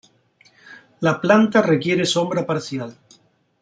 La 1.07 1.13
planta 1.25 1.61
requiere 1.69 2.05
sombra 2.15 2.43
parcial. 2.53 2.97